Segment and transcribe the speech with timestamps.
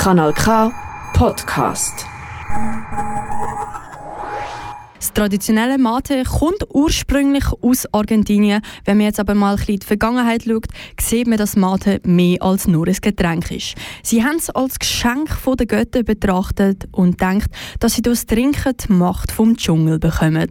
[0.00, 0.72] Kanal K
[1.12, 2.06] Podcast.
[4.96, 8.62] Das traditionelle Mate kommt ursprünglich aus Argentinien.
[8.86, 10.68] Wenn man jetzt aber mal ein bisschen in die Vergangenheit schaut,
[10.98, 13.74] sieht man, dass Mate mehr als nur ein Getränk ist.
[14.02, 17.48] Sie haben es als Geschenk von den Göttern betrachtet und denkt,
[17.78, 20.48] dass sie durch das Trinken die Macht vom Dschungel bekommen.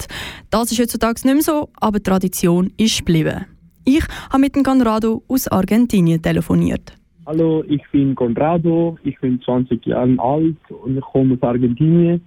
[0.52, 3.48] Das ist heutzutage nicht mehr so, aber Tradition ist geblieben.
[3.84, 6.99] Ich habe mit dem Conrado aus Argentinien telefoniert.
[7.30, 12.25] Hallo, ich bin Conrado, ich bin 20 Jahre alt und ich komme aus Argentinien.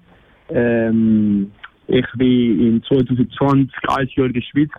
[0.48, 1.50] Ähm,
[1.88, 4.70] ich bin in 2020 ein Jahr in der Schweiz.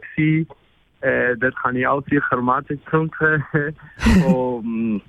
[1.02, 3.44] Äh, dort kann ich auch sicher Mathe getrunken.
[4.26, 5.02] um,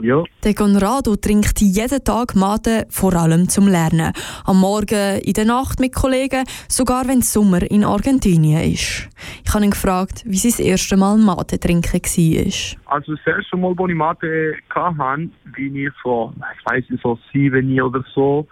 [0.00, 0.22] ja.
[0.44, 4.12] Der Conrado trinkt jeden Tag Mate, vor allem zum Lernen.
[4.44, 9.08] Am Morgen, in der Nacht mit Kollegen, sogar wenn es Sommer in Argentinien ist.
[9.44, 12.94] Ich habe ihn gefragt, wie sein das erste Mal Mate trinken war.
[12.94, 17.18] Also das erste Mal, als ich Mate hatte, bin ich so, ich weiß nicht, so
[17.32, 18.46] sieben Jahre oder so.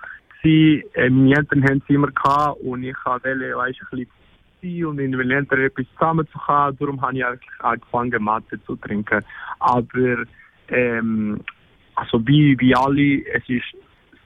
[0.45, 4.07] Äh, meine Eltern haben es immer gehabt und ich wollte, weißt, ein
[4.61, 6.77] bisschen und in den Eltern etwas zusammen zu haben.
[6.79, 7.25] Darum habe ich
[7.61, 9.25] angefangen, Mate zu trinken.
[9.59, 10.25] Aber
[10.69, 11.41] ähm,
[11.95, 13.65] also wie, wie alle, es ist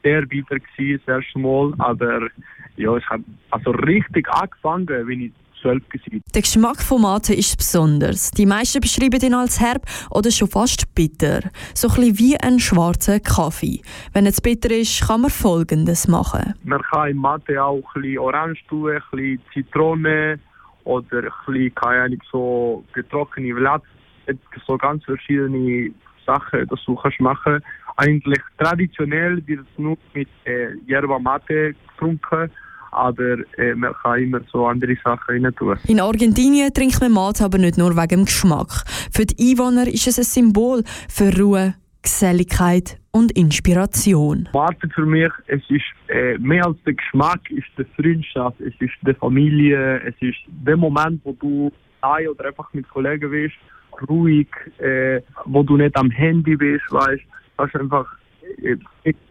[0.03, 2.29] sehr bitter gewesen, das erste Mal, aber
[2.77, 6.21] ja, es hat also richtig angefangen, wenn ich zwölf war.
[6.35, 8.31] Der Geschmack von Mate ist besonders.
[8.31, 11.41] Die meisten beschreiben ihn als herb oder schon fast bitter.
[11.75, 13.81] So ein wie ein schwarzer Kaffee.
[14.13, 16.55] Wenn es bitter ist, kann man Folgendes machen.
[16.65, 20.39] Man kann in Mate auch ein bisschen Orange tun, ein bisschen Zitrone
[20.85, 23.83] oder ein bisschen, keine Ahnung, so getrocknete Blatt.
[24.67, 25.91] So ganz verschiedene
[26.29, 27.63] Sachen, die du kannst machen
[27.97, 32.49] Eigentlich traditionell wird es nur mit äh, Yerba Mate getrunken,
[32.93, 35.77] aber äh, man kann immer so andere Sachen rein tun.
[35.89, 38.85] In Argentinien trinkt man Mate aber nicht nur wegen dem Geschmack.
[39.11, 44.49] Für die Einwohner ist es ein Symbol für Ruhe, Geselligkeit und Inspiration.
[44.53, 48.95] Mate für mich, es ist äh, mehr als der Geschmack, ist die Freundschaft, es ist
[49.05, 53.57] die Familie, es ist der Moment, wo du allein oder einfach mit Kollegen bist
[54.09, 54.49] ruhig,
[54.79, 57.23] äh, wo du nicht am Handy bist, weißt,
[57.57, 58.07] kannst einfach
[58.63, 58.77] äh,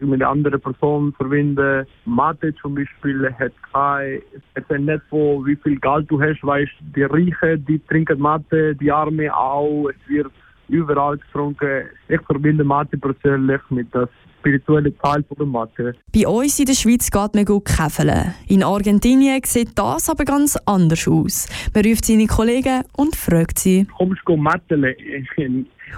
[0.00, 1.86] mit einer anderen Person verbinden.
[2.04, 4.20] Mathe zum Beispiel hat kein,
[4.54, 8.74] es ist nicht so, wie viel Geld du hast, weißt, die Reichen, die trinken Mathe,
[8.74, 10.32] die Arme auch, es wird
[10.68, 11.88] überall getrunken.
[12.08, 14.08] Ich verbinde Mathe persönlich mit das
[14.38, 15.94] spirituelle Teil von der Mathe.
[16.14, 18.34] Bei uns in der Schweiz geht man gut käfeln.
[18.46, 21.48] In Argentinien sieht das aber ganz anders aus.
[21.74, 23.86] Man ruft seine Kollegen und fragt sie.
[23.96, 24.96] Kommst du Mathe?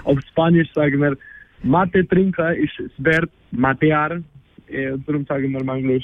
[0.03, 1.17] Auf Spanisch sagen wir,
[1.63, 4.21] Mathe trinken ist es wert, Matear.
[4.67, 6.01] Äh, darum sagen wir manchmal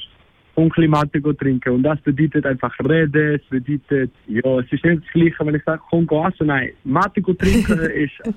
[0.57, 1.69] und Mate trinken.
[1.73, 5.63] Und das bedeutet einfach reden, es bedeutet, ja, es ist nicht das Gleiche, wenn ich
[5.63, 6.47] sage, komm, geh essen.
[6.47, 8.35] Nein, Mate trinken ist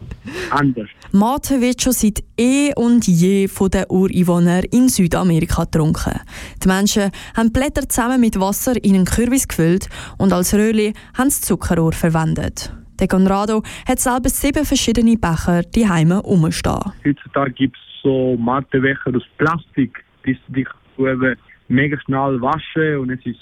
[0.51, 0.89] anders.
[1.13, 6.21] Mate wird schon seit eh und je von den Ureinwohnern in Südamerika getrunken.
[6.63, 9.89] Die Menschen haben Blätter zusammen mit Wasser in einen Kürbis gefüllt
[10.19, 12.71] und als Röhrli haben sie Zuckerrohr verwendet.
[13.01, 16.93] Der Conrado hat selber sieben verschiedene Becher die Heime rumstehen.
[17.03, 21.37] Heutzutage gibt es so Matebecher aus Plastik, die sich eben
[21.71, 23.41] mega schnell waschen und es ist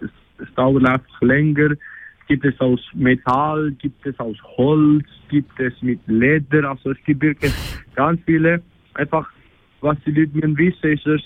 [0.00, 1.70] es, es dauert einfach länger.
[2.26, 7.22] Gibt es aus Metall, gibt es aus Holz, gibt es mit Leder, also es gibt
[7.22, 7.52] wirklich
[7.94, 8.62] ganz viele.
[8.94, 9.30] Einfach,
[9.80, 11.22] was die Leute wissen, ist, dass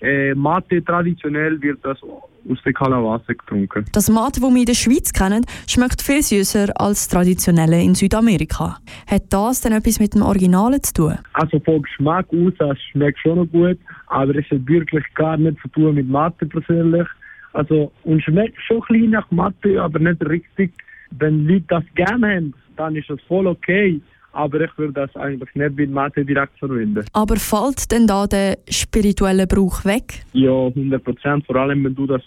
[0.00, 3.84] äh, Mate traditionell wird das aus der Kalawasse getrunken.
[3.92, 8.78] Das Mate, das wir in der Schweiz kennen, schmeckt viel süßer als traditionelle in Südamerika.
[9.06, 11.18] Hat das denn etwas mit dem Originalen zu tun?
[11.32, 15.60] Also vom Geschmack aus, es schmeckt schon noch gut, aber es hat wirklich gar nichts
[15.62, 17.06] zu tun mit Mate persönlich.
[17.52, 20.72] Also, und schmeckt schon klein nach Mate, aber nicht richtig.
[21.10, 24.00] Wenn Leute das gerne haben, dann ist das voll okay
[24.36, 27.04] aber ich würde das eigentlich nicht mit Mathe direkt verwenden.
[27.12, 30.24] Aber fällt denn da der spirituelle Brauch weg?
[30.32, 31.46] Ja, 100 Prozent.
[31.46, 32.22] Vor allem, wenn du das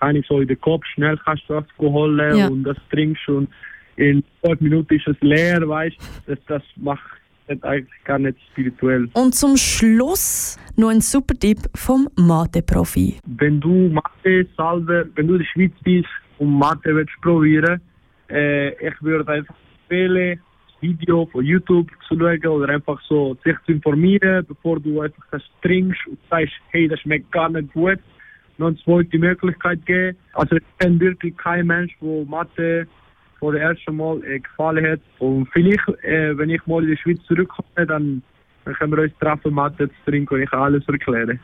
[0.00, 2.48] kann so in den Kopf schnell kannst du holen ja.
[2.48, 3.48] und das trinkst und
[3.96, 7.02] in fünf Minuten ist es leer, weißt das, das macht
[7.60, 9.10] eigentlich gar nicht spirituell.
[9.12, 13.18] Und zum Schluss noch ein super Tipp vom Mate-Profi.
[13.26, 16.08] Wenn du Mate salve, wenn du in der Schweiz bist
[16.38, 17.80] und Mate willst probieren,
[18.30, 20.40] äh, ich würde einfach empfehlen,
[20.80, 25.42] Video von YouTube zu schauen oder einfach so sich zu informieren, bevor du einfach das
[25.62, 27.98] trinkst und sagst, hey, das schmeckt gar nicht gut.
[28.58, 30.16] Noch eine zweite Möglichkeit geben.
[30.34, 32.86] Also ich kenne wirklich keinen Mensch, der Mathe
[33.38, 35.00] vor dem ersten Mal äh, gefallen hat.
[35.18, 38.22] Und vielleicht, äh, wenn ich mal in die Schweiz zurückkomme, dann
[38.64, 41.40] Dann können wir uns treffen, Mathe zu trinken und ich kann alles erklären.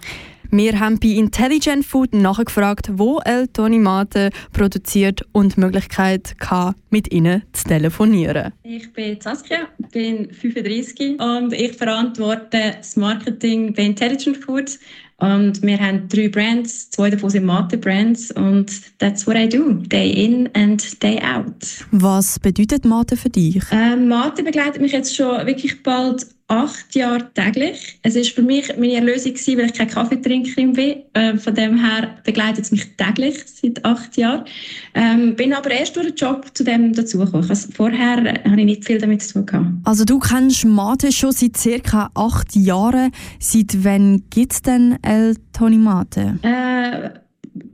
[0.51, 6.77] Wir haben bei Intelligent Food nachgefragt, wo El Toni Mate produziert und die Möglichkeit hatte,
[6.91, 8.53] mit ihnen zu telefonieren.
[8.63, 14.79] Ich bin Saskia, bin 35 und ich verantworte das Marketing bei Intelligent Food.
[15.19, 20.11] Und wir haben drei Brands, zwei davon sind Mate-Brands und that's what I do, day
[20.11, 21.55] in and day out.
[21.91, 23.63] Was bedeutet Mate für dich?
[23.73, 27.99] Ähm, Mate begleitet mich jetzt schon wirklich bald acht Jahre täglich.
[28.03, 31.03] Es ist für mich meine Erlösung gewesen, weil ich keine Kaffeetrinkerin bin.
[31.15, 34.45] Ähm, von dem her begleitet es mich täglich seit acht Jahren.
[34.95, 37.49] Ähm, bin aber erst durch den Job zu dem dazugekommen.
[37.49, 39.67] Also vorher äh, habe ich nicht viel damit zu tun gehabt.
[39.85, 43.11] Also du kennst Mate schon seit circa acht Jahren.
[43.41, 46.39] Seit wann gibt es denn El Toni Mate?
[46.43, 47.26] Äh,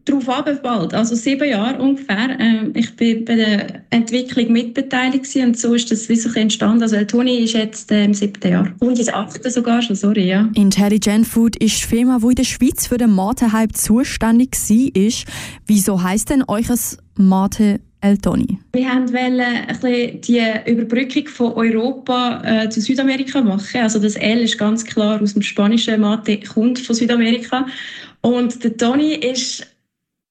[0.05, 2.37] darauf abgebaut, also sieben Jahre ungefähr.
[2.39, 6.83] Ähm, ich bin bei der Entwicklung mitbeteiligt und so ist das so entstanden.
[6.83, 10.49] Also Toni ist jetzt äh, im siebten Jahr und ins achte sogar schon, sorry, ja.
[10.55, 15.35] Intelligent Food ist die Firma, die in der Schweiz für den Mate-Hype zuständig war.
[15.67, 16.67] Wieso heisst denn euch
[17.17, 18.59] Mate El Toni?
[18.73, 23.81] Wir wollten bisschen die Überbrückung von Europa äh, zu Südamerika machen.
[23.81, 27.67] Also das L ist ganz klar aus dem spanischen Mate, kommt von Südamerika.
[28.23, 29.67] Und der Toni ist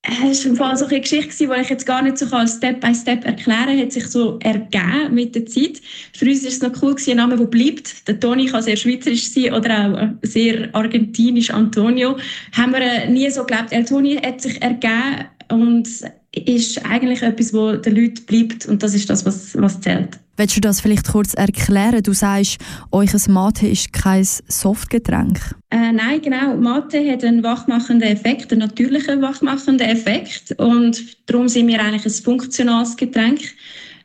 [0.04, 3.66] es war so eine Geschichte, die ich jetzt gar nicht so Step by Step erklären
[3.66, 5.80] kann, hat sich so ergeben mit der Zeit.
[6.14, 8.08] Für uns ist es noch cool, ein Name, der bleibt.
[8.08, 12.18] Der Toni kann sehr schweizerisch sein oder auch sehr argentinisch, Antonio.
[12.54, 13.72] Haben wir nie so geglaubt.
[13.72, 15.88] El Toni hat sich ergeben und
[16.34, 20.18] ist eigentlich etwas, wo den Leuten bleibt und das ist das, was, was zählt.
[20.38, 22.02] Willst du das vielleicht kurz erklären?
[22.02, 22.58] Du sagst,
[22.92, 25.40] euch Mate ist kein Softgetränk.
[25.70, 26.56] Äh, nein, genau.
[26.56, 32.24] Mate hat einen wachmachenden Effekt, einen natürlichen wachmachenden Effekt und darum sind wir eigentlich ein
[32.24, 33.42] funktionales Getränk.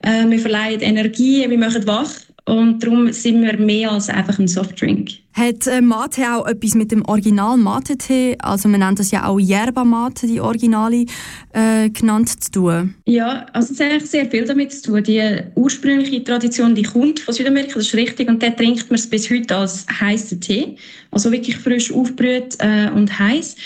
[0.03, 2.11] Äh, wir verleihen Energie, wir machen wach
[2.45, 5.13] und darum sind wir mehr als einfach ein Softdrink.
[5.37, 9.39] Hat äh, Mate auch etwas mit dem Original Mate-Tee, also man nennt das ja auch
[9.39, 11.05] Yerba Mate, die Originale,
[11.53, 12.95] äh, genannt, zu tun?
[13.05, 15.03] Ja, also es hat eigentlich sehr viel damit zu tun.
[15.03, 15.23] Die
[15.55, 19.31] ursprüngliche Tradition, die kommt von Südamerika, das ist richtig, und dort trinkt man es bis
[19.31, 20.77] heute als heißen Tee,
[21.11, 23.57] also wirklich frisch aufgebrüht äh, und heiß.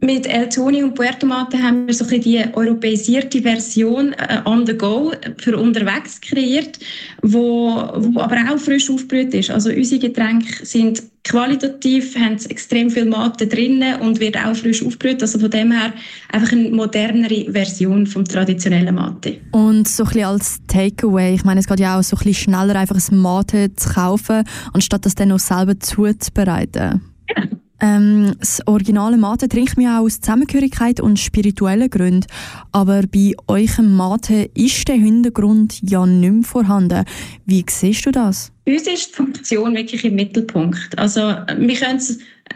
[0.00, 4.64] Mit El Toni und Puerto Mate haben wir so ein die europäisierte Version äh, on
[4.66, 6.78] the go für unterwegs kreiert,
[7.22, 9.50] wo, wo aber auch frisch aufgebrüht ist.
[9.50, 14.82] Also unsere Getränke sind Qualitativ haben sie extrem viel Mate drin und wird auch frisch
[14.82, 15.20] aufgebrüht.
[15.20, 15.92] Also von dem her
[16.32, 19.38] einfach eine modernere Version vom traditionellen Mate.
[19.52, 22.52] Und so ein bisschen als Takeaway, ich meine, es geht ja auch so ein bisschen
[22.52, 27.02] schneller, einfach ein Mate zu kaufen, anstatt das dann noch selber zuzubereiten.
[27.26, 27.57] Genau.
[27.80, 32.26] Ähm, das originale Mate trinkt man auch aus Zusammengehörigkeit und spirituellen Gründen.
[32.72, 37.04] Aber bei eurem Mate ist der Hintergrund ja nicht mehr vorhanden.
[37.46, 38.50] Wie siehst du das?
[38.64, 40.98] Bei uns ist die Funktion wirklich im Mittelpunkt.
[40.98, 42.00] Also, wir können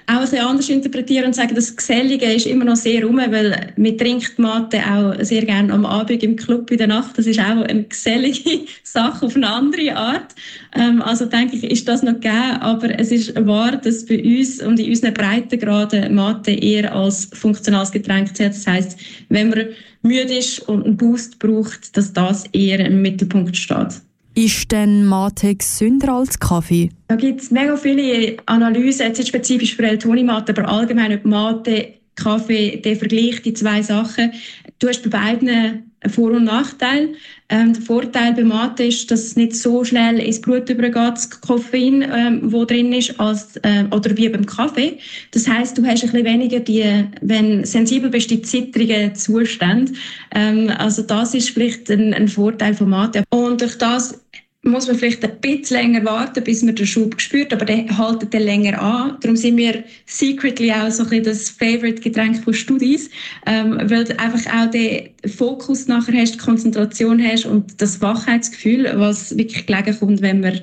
[0.07, 3.99] auch bisschen anders interpretieren und sagen, das Gesellige ist immer noch sehr rum, weil man
[3.99, 7.17] trinkt Mate auch sehr gerne am Abend im Club in der Nacht.
[7.19, 10.35] Das ist auch eine gesellige Sache auf eine andere Art.
[10.75, 14.63] Ähm, also denke ich, ist das noch gegeben, aber es ist wahr, dass bei uns
[14.63, 18.55] und in unseren Breitengraden Mate eher als funktionales Getränk zählt.
[18.55, 18.99] Das heißt,
[19.29, 19.67] wenn man
[20.03, 24.03] müde ist und einen Boost braucht, dass das eher im Mittelpunkt steht.
[24.35, 26.91] Ist denn Mate gesünder als Kaffee?
[27.09, 32.79] Da gibt es mega viele Analysen, jetzt spezifisch für El-Toni-Mate, aber allgemein ob Mate, Kaffee,
[32.79, 34.33] der Vergleich, die zwei Sachen.
[34.79, 37.11] Du hast bei beiden einen Vor- und Nachteil.
[37.49, 41.29] Ähm, der Vorteil bei Mate ist, dass es nicht so schnell ins Blut übergeht, das
[41.29, 44.99] Koffein, ähm, drin ist, als, äh, oder wie beim Kaffee.
[45.33, 49.93] Das heißt, du hast ein bisschen weniger die, wenn sensibel bist, die zittrigen Zustände.
[50.35, 53.25] Ähm, also das ist vielleicht ein, ein Vorteil von Mate.
[53.31, 54.22] Und durch das
[54.65, 58.33] muss man vielleicht ein bisschen länger warten, bis man den Schub spürt, aber der hält
[58.33, 59.17] dann länger an.
[59.21, 63.11] Darum sind wir secretly auch so ein bisschen das Favorite-Getränk von Studis,
[63.47, 68.89] ähm, weil du einfach auch den Fokus nachher hast, die Konzentration hast und das Wachheitsgefühl,
[68.95, 70.61] was wirklich gelegen kommt, wenn man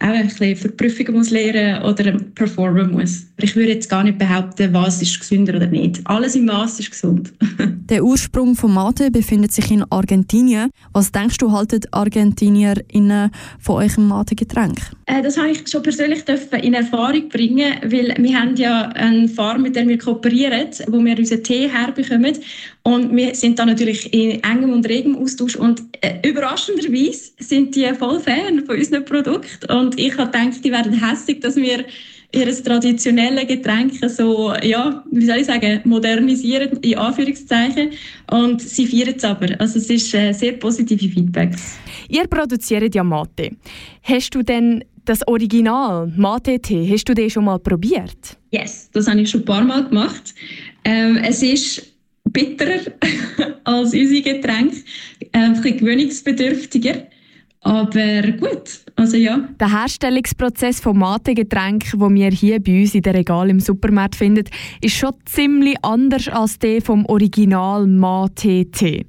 [0.00, 3.26] auch ein bisschen für Prüfungen muss lernen oder performen muss.
[3.38, 6.00] Ich würde jetzt gar nicht behaupten, was ist gesünder oder nicht.
[6.04, 7.32] Alles im Maß ist gesund.
[7.88, 10.70] Der Ursprung von Mate befindet sich in Argentinien.
[10.92, 12.74] Was denkst du, halten Argentinier
[13.58, 14.78] von eurem Mate-Getränk?
[15.06, 16.22] Äh, das habe ich schon persönlich
[16.62, 21.18] in Erfahrung bringen, weil wir haben ja eine Farm, mit der wir kooperieren, wo wir
[21.18, 22.36] unseren Tee herbekommen.
[22.88, 25.56] Und wir sind da natürlich in engem und regem Austausch.
[25.56, 29.70] Und äh, überraschenderweise sind die voll Fan von unseren Produkten.
[29.70, 31.84] Und ich habe gedacht, die werden hässlich, dass wir
[32.32, 37.90] ihr traditionelles Getränk so, ja, wie soll ich sagen, modernisieren, in Anführungszeichen.
[38.30, 39.48] Und sie feiern es aber.
[39.60, 41.78] Also es ist äh, sehr positive Feedbacks.
[42.08, 43.50] Ihr produziert ja Mate.
[44.02, 48.38] Hast du denn Das Original Mate-Tee, hast du den schon mal probiert?
[48.50, 50.34] Yes, das habe ich schon ein paar Mal gemacht.
[50.84, 51.97] Ähm, es ist
[52.30, 52.80] bitterer
[53.64, 54.76] als unsere Getränke,
[55.32, 57.06] äh, ein bisschen gewöhnungsbedürftiger.
[57.60, 59.48] Aber gut, also ja.
[59.58, 64.44] Der Herstellungsprozess von Mate-Getränken, den wir hier bei uns in der Regal im Supermarkt finden,
[64.80, 69.06] ist schon ziemlich anders als der vom Original Mate-Tee.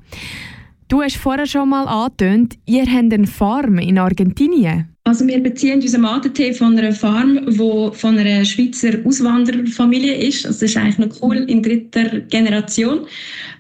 [0.88, 4.90] Du hast vorher schon mal angetönt, ihr habt eine Farm in Argentinien.
[5.10, 10.46] Also wir beziehen unseren Matentee von einer Farm, die von einer Schweizer Auswandererfamilie ist.
[10.46, 13.08] Also das ist eigentlich noch cool in dritter Generation.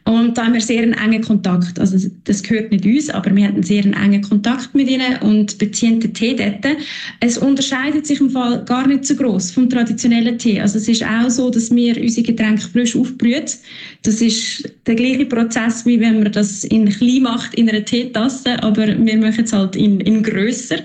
[0.09, 1.79] Und da haben wir sehr einen engen Kontakt.
[1.79, 5.55] Also das gehört nicht uns, aber wir haben einen sehr engen Kontakt mit ihnen und
[5.59, 6.75] beziehen den Tee dort.
[7.19, 10.59] Es unterscheidet sich im Fall gar nicht so groß vom traditionellen Tee.
[10.59, 13.45] Also es ist auch so, dass wir unsere Getränke frisch aufbrühen.
[14.01, 18.63] Das ist der gleiche Prozess, wie wenn man das in klein macht in einer Teetasse,
[18.63, 20.77] aber wir machen es halt in, in grösser.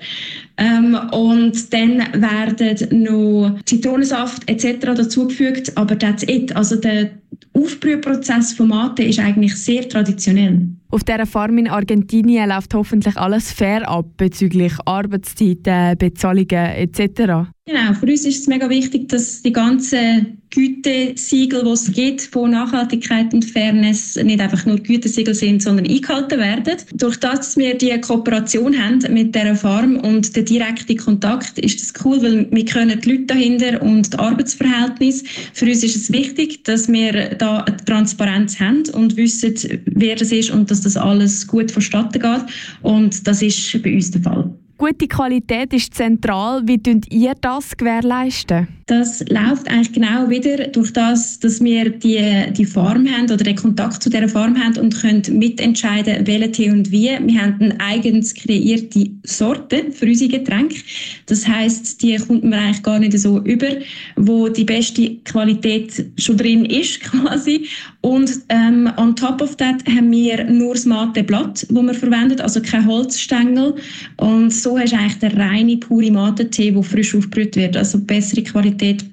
[0.57, 4.95] Ähm, und dann werden noch Zitronensaft etc.
[4.95, 6.55] dazugefügt, aber that's it.
[6.55, 7.11] Also der
[7.55, 10.69] Aufbrühprozess von Mate ist eigentlich sehr traditionell.
[10.91, 17.49] Auf dieser Farm in Argentinien läuft hoffentlich alles fair ab bezüglich Arbeitszeiten, Bezahlungen etc.
[17.67, 22.51] Genau, für uns ist es mega wichtig, dass die ganzen Gütesiegel, die es gibt von
[22.51, 26.77] Nachhaltigkeit und Fairness, nicht einfach nur Gütesiegel sind, sondern eingehalten werden.
[26.93, 31.81] Durch das, dass wir die Kooperation haben mit dieser Farm und den direkten Kontakt, ist
[31.81, 35.25] das cool, weil wir können die Leute dahinter und das Arbeitsverhältnis.
[35.55, 39.55] Für uns ist es wichtig, dass wir da eine Transparenz haben und wissen,
[39.87, 42.45] wer das ist und dass das alles gut vonstatten geht.
[42.83, 44.55] Und das ist bei uns der Fall.
[44.87, 46.61] Gute Qualität ist zentral.
[46.67, 48.69] Wie könnt ihr das gewährleisten?
[48.87, 53.57] Das läuft eigentlich genau wieder durch das, dass wir die, die Farm haben oder den
[53.57, 57.09] Kontakt zu dieser Farm haben und können mitentscheiden, welche Tee und wie.
[57.09, 60.77] Wir haben eine eigens kreierte Sorte für unsere Getränke.
[61.25, 63.69] Das heißt, die kommt man eigentlich gar nicht so über,
[64.17, 67.67] wo die beste Qualität schon drin ist quasi.
[68.03, 72.61] Und ähm, on top of that haben wir nur das Mate-Blatt, das wir verwenden, also
[72.61, 73.77] kein Holzstängel.
[74.19, 77.77] Und so hast du eigentlich den reinen, pure Mate-Tee, der frisch aufgebrüht wird.
[77.77, 79.05] Also bessere Qualität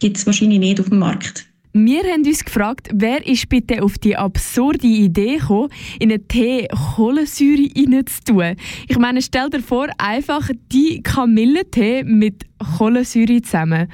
[0.00, 1.46] gibt es wahrscheinlich nicht auf dem Markt.
[1.74, 6.68] Wir haben uns gefragt, wer ist bitte auf die absurde Idee gekommen, in einen Tee
[6.68, 8.56] Kohlensäure reinzutun.
[8.88, 12.44] Ich meine, stell dir vor, einfach die Kamillentee mit
[12.76, 13.88] Kohlensäure zusammen.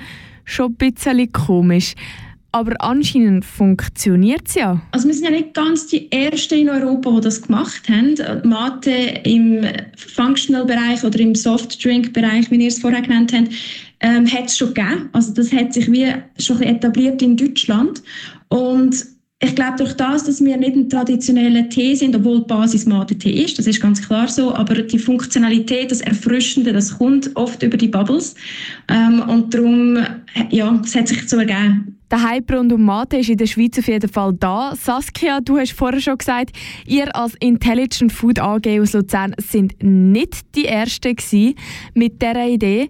[0.44, 1.94] Schon ein bisschen komisch.
[2.50, 4.81] Aber anscheinend funktioniert es ja.
[4.93, 8.14] Also wir sind ja nicht ganz die Ersten in Europa, die das gemacht haben.
[8.49, 8.90] Mate
[9.25, 13.50] im Functional-Bereich oder im Soft-Drink-Bereich, wie ihr es vorher genannt habt,
[14.00, 15.11] ähm, hat es schon gegeben.
[15.12, 18.02] Also das hat sich wie schon etabliert in Deutschland.
[18.49, 19.05] Und
[19.40, 23.45] ich glaube, durch das, dass wir nicht ein traditioneller Tee sind, obwohl die Basis Mate-Tee
[23.45, 27.76] ist, das ist ganz klar so, aber die Funktionalität, das Erfrischende, das kommt oft über
[27.76, 28.35] die Bubbles.
[28.88, 29.99] Ähm, und darum,
[30.50, 31.98] ja, es hat sich so ergeben.
[32.10, 34.72] Der Hype rund um Mate ist in der Schweiz auf jeden Fall da.
[34.74, 40.54] Saskia, du hast vorher schon gesagt, ihr als Intelligent Food AG aus Luzern sind nicht
[40.54, 41.54] die Ersten gewesen
[41.92, 42.88] mit dieser Idee.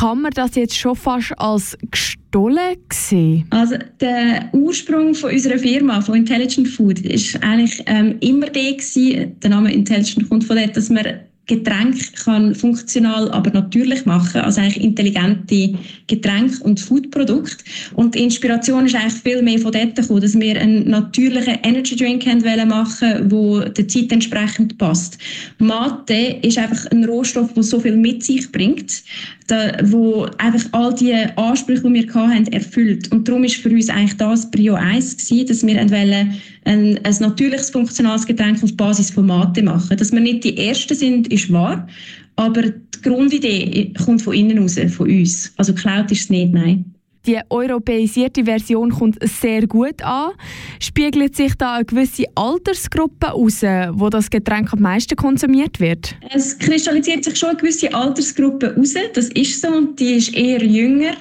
[0.00, 3.46] Kann man das jetzt schon fast als gestohlen sehen?
[3.50, 9.38] Also der Ursprung von unserer Firma, von Intelligent Food, ist eigentlich ähm, immer der gewesen,
[9.40, 11.04] der Name Intelligent kommt von dort, dass man
[11.48, 15.74] Getränk kann funktional, aber natürlich machen, also eigentlich intelligente
[16.06, 17.64] Getränke und Foodprodukte.
[17.94, 21.96] Und die Inspiration ist eigentlich viel mehr von dort gekommen, dass wir einen natürlichen Energy
[21.96, 25.18] Drink wollen machen, wo der Zeit entsprechend passt.
[25.58, 29.02] Mate ist einfach ein Rohstoff, der so viel mit sich bringt,
[29.48, 33.10] da, wo einfach all die Ansprüche, die wir hatten, erfüllt.
[33.10, 37.16] Und darum ist für uns eigentlich das Prio 1 gewesen, dass wir wollen ein, ein
[37.20, 39.96] natürliches funktionales Getränk auf Basis von Mate machen.
[39.96, 41.88] Dass wir nicht die Ersten sind, ist wahr,
[42.36, 45.52] aber die Grundidee kommt von innen raus, von uns.
[45.56, 46.84] Also geklaut ist es nicht, nein.
[47.26, 50.32] Die europäisierte Version kommt sehr gut an.
[50.80, 56.14] Spiegelt sich da eine gewisse Altersgruppe aus, wo das Getränk am meisten konsumiert wird?
[56.30, 58.94] Es kristallisiert sich schon eine gewisse Altersgruppe aus.
[59.12, 61.12] Das ist so und die ist eher jünger.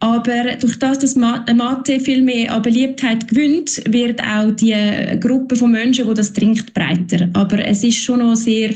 [0.00, 4.74] Aber durch das, dass Mate viel mehr an Beliebtheit gewinnt, wird auch die
[5.20, 7.28] Gruppe von Menschen, die das trinkt, breiter.
[7.34, 8.70] Aber es ist schon noch sehr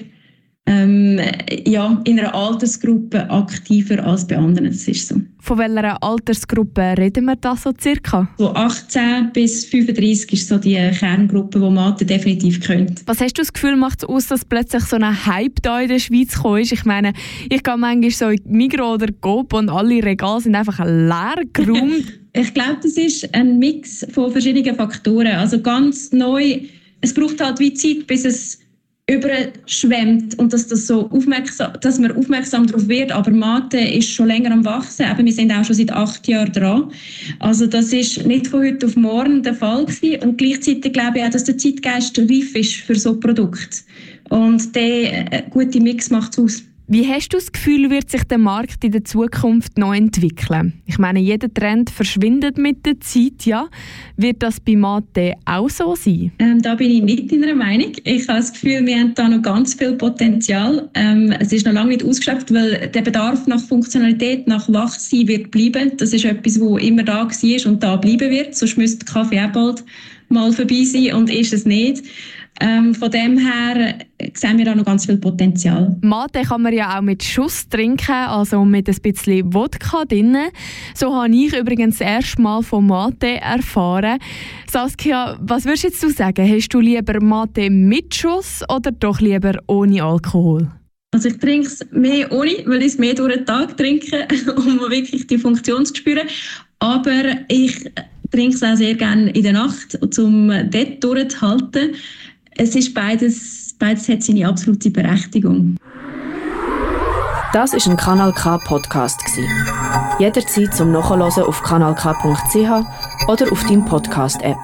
[0.69, 1.21] ähm,
[1.65, 4.67] ja, in einer Altersgruppe aktiver als bei anderen.
[4.67, 5.21] Das ist so.
[5.39, 8.29] Von welcher Altersgruppe reden wir da so circa?
[8.37, 13.03] So 18 bis 35 ist so die Kerngruppe, die Mathe definitiv könnte.
[13.07, 15.89] Was hast du das Gefühl, macht es aus, dass plötzlich so ein Hype da in
[15.89, 16.73] der Schweiz gekommen ist?
[16.73, 17.13] Ich meine,
[17.49, 22.13] ich gehe manchmal so in Migros oder Coop und alle Regale sind einfach leer geräumt.
[22.33, 25.29] ich glaube, das ist ein Mix von verschiedenen Faktoren.
[25.29, 26.59] Also ganz neu,
[27.03, 28.59] es braucht halt wie Zeit, bis es
[29.09, 33.13] überschwemmt und dass, das so aufmerksam, dass man aufmerksam darauf wird.
[33.13, 35.07] Aber Mate ist schon länger am Wachsen.
[35.09, 36.93] Eben, wir sind auch schon seit acht Jahren dran.
[37.39, 40.23] Also das ist nicht von heute auf morgen der Fall gewesen.
[40.23, 43.79] Und gleichzeitig glaube ich auch, dass der Zeitgeist reif ist für so Produkte.
[44.29, 46.63] Und der äh, gute Mix macht es aus.
[46.89, 50.75] Wie hast du das Gefühl, wird sich der Markt in der Zukunft neu entwickeln?
[50.87, 53.69] Ich meine, jeder Trend verschwindet mit der Zeit, ja.
[54.17, 56.31] Wird das bei Mate auch so sein?
[56.39, 57.91] Ähm, da bin ich nicht in der Meinung.
[58.05, 60.89] Ich habe das Gefühl, wir haben da noch ganz viel Potenzial.
[60.95, 65.51] Ähm, es ist noch lange nicht ausgeschöpft, weil der Bedarf nach Funktionalität, nach Wachsein wird
[65.51, 65.91] bleiben.
[65.97, 68.55] Das ist etwas, wo immer da war und da bleiben wird.
[68.55, 69.83] Sonst müsste Kaffee auch bald
[70.29, 72.05] mal vorbei sein und ist es nicht.
[72.61, 73.99] Ähm, von dem her
[74.35, 75.97] sehen wir da noch ganz viel Potenzial.
[76.01, 80.37] Mate kann man ja auch mit Schuss trinken, also mit ein bisschen Wodka drin.
[80.95, 84.19] So habe ich übrigens das erste Mal von Mate erfahren.
[84.71, 86.49] Saskia, was würdest jetzt du sagen?
[86.51, 90.71] Hast du lieber Mate mit Schuss oder doch lieber ohne Alkohol?
[91.13, 94.81] Also ich trinke es mehr ohne, weil ich es mehr durch den Tag trinke, um
[94.81, 96.27] wirklich die Funktion zu spüren.
[96.79, 97.91] Aber ich
[98.31, 101.95] trinke es auch sehr gerne in der Nacht, um dort durchzuhalten
[102.59, 105.77] es ist beides, beides hat seine absolute Berechtigung.
[107.53, 109.21] Das ist ein Kanal K Podcast
[110.19, 114.57] Jederzeit zum Nachhören auf kanalk.ch oder auf deinem Podcast App.